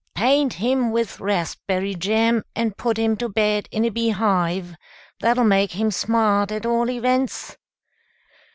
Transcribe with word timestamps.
"Paint 0.15 0.53
him 0.53 0.89
with 0.91 1.19
raspberry 1.19 1.93
jam, 1.93 2.43
and 2.55 2.75
put 2.75 2.97
him 2.97 3.15
to 3.17 3.29
bed 3.29 3.69
in 3.71 3.85
a 3.85 3.91
bee 3.91 4.09
hive. 4.09 4.73
That'll 5.19 5.43
make 5.43 5.73
him 5.73 5.91
smart, 5.91 6.51
at 6.51 6.65
all 6.65 6.89
events." 6.89 7.55